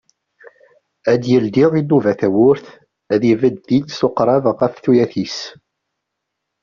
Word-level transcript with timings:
Ad 1.11 1.19
d-yeldi 1.21 1.65
inuba 1.79 2.13
tawwurt 2.19 2.67
ad 3.13 3.21
ibed 3.31 3.57
din 3.67 3.85
s 3.97 3.99
uqrab 4.07 4.45
ɣef 4.59 4.75
tuyat-is. 4.83 5.39